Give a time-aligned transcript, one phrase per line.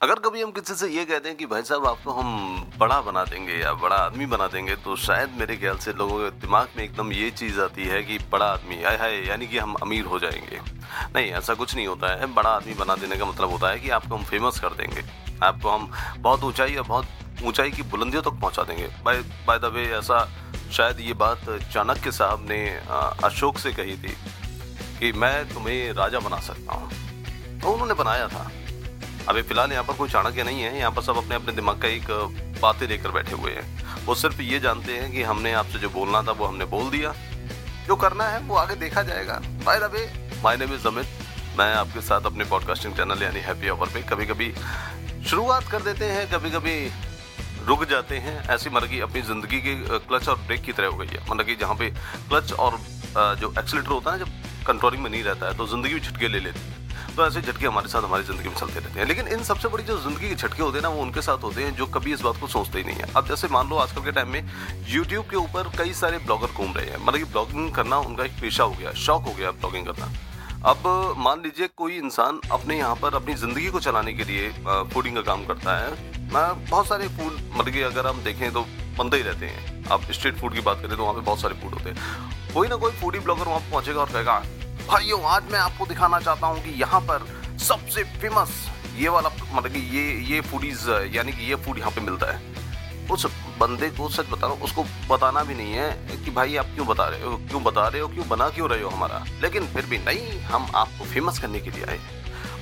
[0.00, 3.24] अगर कभी हम किसी से ये कहते हैं कि भाई साहब, आपको हम बड़ा बना
[3.24, 6.82] देंगे या बड़ा आदमी बना देंगे तो शायद मेरे ख्याल से लोगों के दिमाग में
[6.84, 10.18] एकदम ये चीज़ आती है कि बड़ा आदमी आए हाय, यानी कि हम अमीर हो
[10.18, 10.60] जाएँगे।
[11.14, 13.90] नहीं, ऐसा कुछ नहीं होता है। बड़ा आदमी बना देने का मतलब होता है कि
[13.90, 15.02] आपको हम फ़ेमस कर देंगे।
[15.42, 19.72] आपको हम बहुत ऊंचाई या बहुत ऊंचाई की बुलंदियों तक पहुँचा देंगे। बाय बाय द
[19.74, 20.24] वे ऐसा
[20.72, 22.62] शायद ये बात चाणक्य साहब ने
[23.24, 24.16] अशोक से कही थी
[24.98, 26.90] कि मैं तुम्हें राजा बना सकता हूँ।
[27.60, 28.50] तो उन्होंने बनाया था।
[29.28, 31.88] अभी फ़िलहाल यहाँ पर कोई चाणक्य नहीं है, यहाँ पर सब अपने अपने दिमाग का
[31.88, 32.10] एक
[32.62, 36.22] बातें लेकर बैठे हुए हैं। वो सिर्फ़ ये जानते हैं कि हमने आपसे जो बोलना
[36.22, 37.12] था, वो हमने बोल दिया।
[37.86, 40.08] जो करना है, वो आगे देखा जाएगा। By the way
[40.42, 41.06] my name is Amit
[41.58, 44.52] मैं आपके साथ अपने पॉडकास्टिंग चैनल यानी हैप्पी आवर पे कभी कभी
[45.28, 46.74] शुरुआत कर देते हैं कभी कभी
[47.66, 50.96] रुक जाते हैं। ऐसी मतलब की अपनी ज़िंदगी के क्लच और ब्रेक की तरह हो
[50.96, 51.90] गई है। मतलब कि जहाँ पे
[52.28, 52.78] क्लच और
[53.40, 56.40] जो एक्सीटर होता है जब कंट्रोलिंग में नहीं रहता है तो ज़िंदगी भी झटके ले
[56.40, 56.79] लेती है।
[57.10, 59.84] तो ऐसे झटके हमारे साथ हमारी ज़िंदगी में चलते रहते हैं। लेकिन इन सबसे बड़ी
[59.84, 62.20] जो ज़िंदगी के झटके होते हैं ना, वो उनके साथ होते हैं जो कभी इस
[62.20, 64.50] बात को सोचते ही नहीं है। अब जैसे मान लो आजकल के टाइम में
[64.88, 68.40] यूट्यूब के ऊपर कई सारे ब्लॉगर घूम रहे हैं। मतलब कि ब्लॉगिंग करना उनका एक
[68.40, 70.12] पेशा हो गया, शौक हो गया ब्लॉगिंग करना।
[70.66, 74.48] अब मान लीजिए कोई इंसान अपने यहाँ पर अपनी ज़िंदगी को चलाने के लिए
[74.92, 75.92] फूडिंग का काम करता है।
[76.30, 78.66] बहुत सारे फ़ूड मतलब कि अगर हम देखें तो
[78.98, 81.54] बनते ही रहते हैं। आप स्ट्रीट फ़ूड की बात करें तो वहाँ पे बहुत सारे
[81.54, 84.42] फ़ूड होते हैं। कोई ना कोई फूडी ब्लॉगर वहाँ पहुँचेगा और कहेगा
[84.90, 87.26] भाइयों, आज मैं आपको दिखाना चाहता हूँ कि यहाँ पर
[87.64, 88.52] सबसे फ़ेमस
[88.98, 93.06] ये वाला मतलब कि ये ये फूडीज यानी कि ये फ़ूड यहाँ पे मिलता है।
[93.06, 93.26] उस
[93.60, 96.86] बंदे को सच बता रहा हूँ, उसको बताना भी नहीं है कि भाई आप क्यों
[96.86, 99.86] बता रहे हो, क्यों बता रहे हो, क्यों बना क्यों रहे हो हमारा। लेकिन फिर
[99.86, 101.98] भी नहीं, हम आपको फ़ेमस करने के लिए आए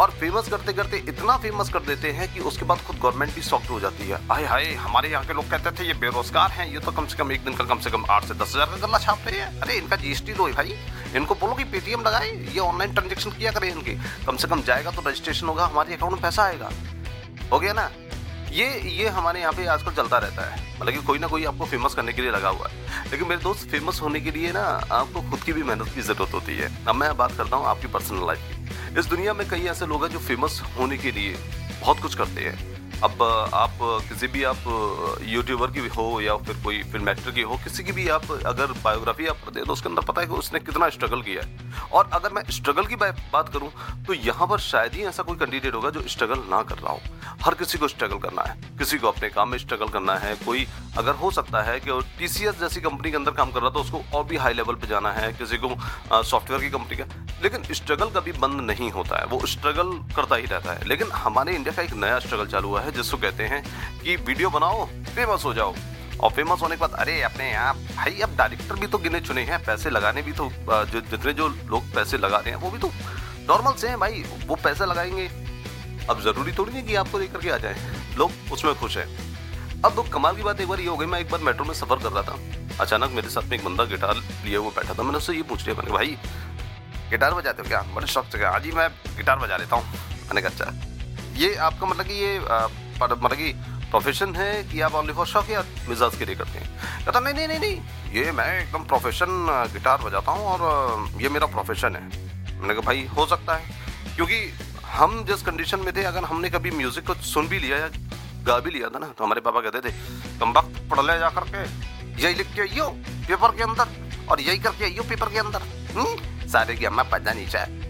[0.00, 3.42] और फ़ेमस करते करते इतना फ़ेमस कर देते हैं कि उसके बाद खुद गवर्नमेंट भी
[3.42, 6.66] सॉफ्ट हो जाती है। आए हाय, हमारे यहाँ के लोग कहते थे, ये बेरोजगार हैं,
[6.72, 8.66] ये तो कम से कम एक दिन का, कम से कम आठ से दस हज़ार
[8.66, 10.74] का गला छाप रहे हैं। अरे, इनका जीएसटी दो भाई।
[11.16, 14.90] इनको बोलो कि पेटीएम लगाए, ये ऑनलाइन ट्रांजेक्शन किया करें इनके। कम से कम जाएगा
[14.90, 16.70] तो रजिस्ट्रेशन होगा, हमारे अकाउंट में पैसा आएगा।
[17.52, 17.90] हो गया ना?
[18.52, 21.64] ये ये हमारे यहाँ पे आजकल चलता रहता है। मतलब कि कोई ना कोई आपको
[21.66, 24.64] फ़ेमस करने के लिए लगा हुआ है। लेकिन मेरे दोस्त फ़ेमस होने के लिए ना,
[24.92, 27.86] आपको खुद की भी मेहनत की ज़रूरत होती है। अब मैं बात करता हूँ आपकी
[27.86, 31.36] पर्सनल लाइफ की। इस दुनिया में कई ऐसे लोग हैं जो फ़ेमस होने के लिए
[31.80, 32.71] बहुत कुछ करते हैं।
[33.02, 33.22] अब,
[33.54, 37.84] आप किसी भी आप यूट्यूबर की हो या फिर कोई फ़िल्म एक्टर की हो, किसी
[37.84, 40.88] की भी आप अगर बायोग्राफी आप पढ़ते तो उसके अंदर पता है कि उसने कितना
[40.88, 43.70] स्ट्रगल किया है। और अगर मैं स्ट्रगल की बात करूँ
[44.06, 47.00] तो यहाँ पर शायद ही ऐसा कोई कैंडिडेट होगा जो स्ट्रगल ना कर रहा हो।
[47.42, 50.66] हर किसी को स्ट्रगल करना है। किसी को अपने काम में स्ट्रगल करना है। कोई
[50.98, 54.02] अगर हो सकता है कि टीसीएस जैसी कंपनी के अंदर काम कर रहा तो उसको
[54.14, 57.04] और भी हाई लेवल पर जाना है, किसी को सॉफ्टवेयर की कंपनी का।
[57.42, 61.54] लेकिन स्ट्रगल कभी बंद नहीं होता है। वो स्ट्रगल करता ही रहता है। लेकिन हमारे
[61.54, 63.62] इंडिया का एक नया स्ट्रगल चालू हुआ है जिसको कहते हैं
[64.00, 65.74] कि वीडियो बनाओ फ़ेमस हो जाओ।
[66.20, 69.42] और फ़ेमस होने के बाद, अरे अपने यहाँ भाई, अब डायरेक्टर भी तो गिने चुने
[69.42, 72.78] हैं, पैसे लगाने भी तो जो, जितने जो लोग पैसे लगा रहे हैं, वो भी
[72.78, 72.90] तो
[73.48, 75.26] नॉर्मल से हैं भाई, वो पैसे लगाएँगे।
[76.10, 77.76] अब ज़रूरी थोड़ी नहीं कि आपको लेकर के आ जाए।
[78.18, 79.06] लोग उसमें खुश हैं।
[79.84, 81.74] अब तो कमाल की बात एक बार ये हो गई, मैं एक बार मेट्रो में
[81.74, 82.38] सफ़र कर रहा था।
[82.80, 84.14] अचानक मेरे साथ में एक बंदा गिटार
[84.44, 86.16] लिए हुए बैठा था, मैंने उससे ये पूछ लिया, मैंने भाई
[87.10, 87.80] गिटार बजाते हो क्या?
[87.94, 89.84] बड़े शौक से आज ही मैं गिटार बजा लेता हूँ।
[90.22, 92.38] मैंने कहा अच्छा। ये आपका मतलब कि ये
[93.04, 93.52] मतलब कि
[93.90, 96.68] प्रोफेशन है कि आप ओनली फॉर शौक या मिजाज के लिए करते हैं?
[97.04, 97.80] कहता, नहीं नहीं नहीं नहीं,
[98.14, 102.02] ये मैं एकदम प्रोफेशन गिटार बजाता हूँ और ये मेरा प्रोफेशन है।
[102.60, 104.38] मैंने कहा, भाई, हो सकता है। क्योंकि
[104.88, 107.88] हम जिस कंडीशन में थे, अगर हमने कभी म्यूज़िक को सुन भी लिया या
[108.46, 109.92] गा भी लिया था ना तो हमारे पापा कहते थे
[110.40, 111.62] कम वक्त पढ़ ले जा करके,
[112.22, 112.88] यही लिख के आइयो
[113.28, 113.88] पेपर के अंदर
[114.30, 115.62] और यही करके आइयो पेपर के अंदर।
[115.94, 116.48] हम्म?
[116.48, 117.80] सारे की अम्मा पढ़ना नहीं चाहे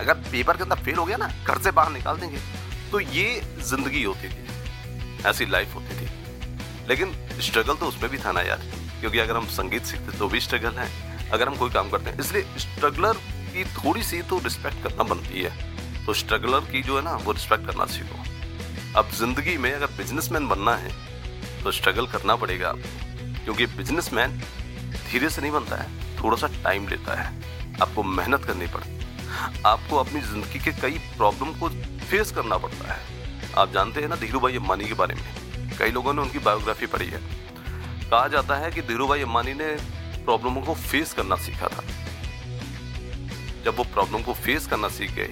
[0.00, 2.38] अगर पेपर के अंदर फेल हो गया ना, घर से बाहर निकाल देंगे।
[2.92, 4.45] तो ये ज़िंदगी होती थी।
[5.26, 6.08] ऐसी लाइफ होती थी।
[6.88, 8.62] लेकिन स्ट्रगल तो उसमें भी था ना यार,
[9.00, 10.88] क्योंकि अगर हम संगीत सीखते तो भी स्ट्रगल है,
[11.30, 13.16] अगर हम कोई काम करते हैं। इसलिए स्ट्रगलर
[13.48, 17.32] की थोड़ी सी तो रिस्पेक्ट करना बनती है। तो स्ट्रगलर की जो है ना, वो
[17.32, 18.24] रिस्पेक्ट करना सीखो।
[18.96, 20.90] अब ज़िंदगी में अगर बिजनेसमैन बनना है
[21.62, 24.38] तो स्ट्रगल करना पड़ेगा क्योंकि बिजनेसमैन
[25.02, 27.26] धीरे से नहीं बनता है थोड़ा सा टाइम लेता है।
[27.82, 28.94] आपको मेहनत करनी पड़ती
[29.66, 31.68] आपको अपनी ज़िंदगी के कई प्रॉब्लम को
[32.00, 33.00] फेस करना पड़ता है।
[33.58, 36.86] आप जानते हैं ना धीरू भाई अम्बानी के बारे में। कई लोगों ने उनकी बायोग्राफी
[36.86, 37.20] पढ़ी है।
[38.10, 39.68] कहा जाता है कि धीरू भाई अम्बानी ने
[40.24, 41.82] प्रॉब्लमों को फेस करना सीखा था।
[43.64, 45.28] जब वो प्रॉब्लम को फेस करना सीख गए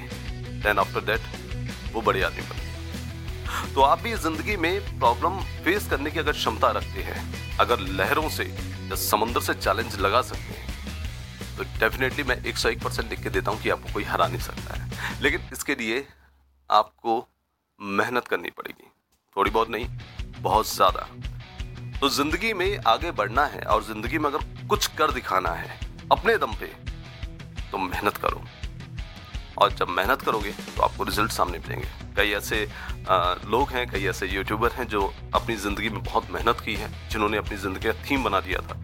[0.62, 6.10] देन आफ्टर दैट वो बड़े आदमी बने। तो आप भी ज़िंदगी में प्रॉब्लम फेस करने
[6.10, 10.62] की अगर क्षमता रखते हैं, अगर लहरों से या समंदर से चैलेंज लगा सकते हैं
[11.56, 14.26] तो डेफिनेटली मैं एक सौ एक परसेंट लिख के देता हूँ कि आपको कोई हरा
[14.26, 16.06] नहीं सकता है। लेकिन इसके लिए
[16.70, 17.20] आपको
[17.80, 18.90] मेहनत करनी पड़ेगी।
[19.36, 19.86] थोड़ी बहुत नहीं,
[20.40, 21.08] बहुत ज़्यादा।
[22.00, 25.78] तो ज़िंदगी में आगे बढ़ना है और ज़िंदगी में अगर कुछ कर दिखाना है,
[26.12, 26.66] अपने दम पे
[27.70, 28.42] तो मेहनत करो।
[29.58, 31.86] और जब मेहनत करोगे तो आपको रिज़ल्ट सामने मिलेंगे।
[32.16, 32.64] कई ऐसे
[33.46, 37.36] लोग हैं, कई ऐसे यूट्यूबर हैं जो अपनी ज़िंदगी में बहुत मेहनत की है, जिन्होंने
[37.38, 38.78] अपनी ज़िंदगी का थीम बना दिया था।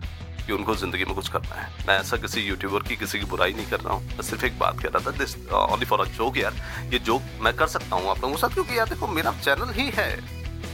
[0.47, 3.53] कि उनको ज़िंदगी में कुछ करना है। मैं ऐसा किसी यूट्यूबर की किसी की बुराई
[3.53, 6.05] नहीं कर रहा हूँ। मैं सिर्फ़ एक बात कह रहा था this only for a
[6.11, 6.55] joke यार।
[6.93, 8.55] ये जोक मैं कर सकता हूँ आप लोगों के साथ?
[8.55, 10.11] क्योंकि यार देखो मेरा चैनल ही है।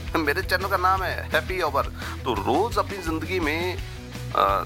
[0.17, 1.91] मेरे चैनल का नाम है हैप्पी ओवर
[2.23, 3.77] तो रोज़ अपनी ज़िंदगी में
[4.35, 4.63] आ,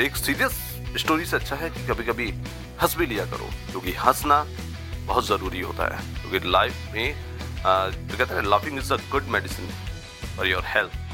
[0.00, 0.52] एक सीरियस
[0.98, 2.30] स्टोरी से अच्छा है कि कभी कभी
[2.82, 4.44] हंस भी लिया करो। क्योंकि हंसना
[5.06, 7.14] बहुत ज़रूरी होता है। क्योंकि लाइफ में
[7.58, 9.68] जो कहते हैं laughing is a good medicine
[10.36, 11.04] for your health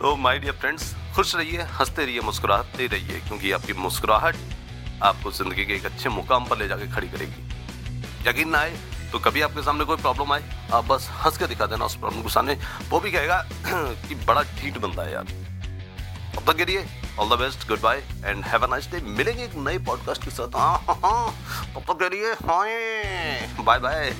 [0.00, 4.36] तो माय डियर फ्रेंड्स खुश रहिए, हँसते रहिए, मुस्कुराते रहिए, क्योंकि आपकी मुस्कुराहट
[5.02, 8.76] आपको ज़िंदगी के एक अच्छे मुकाम पर ले जाके खड़ी करेगी। यकीन ना आए
[9.12, 10.42] तो कभी आपके सामने कोई प्रॉब्लम आए,
[10.72, 12.54] आप बस हंस के दिखा देना उस प्रॉब्लम को सामने।
[12.90, 13.40] वो भी कहेगा
[14.08, 15.26] कि बड़ा ठीक बंदा है यार।
[16.36, 16.86] अब तक के लिए
[17.20, 20.30] all the best good bye and have a nice day मिलेंगे एक नए पॉडकास्ट के
[20.30, 21.34] साथ। हाँ हाँ
[21.74, 22.34] तब तक के लिए
[23.64, 24.14] bye bye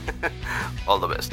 [0.89, 1.33] all the best